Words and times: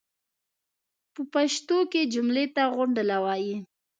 پۀ 1.13 1.21
پښتو 1.33 1.77
کې 1.91 2.01
جملې 2.13 2.45
ته 2.55 2.63
غونډله 2.75 3.17
وایي. 3.23 3.55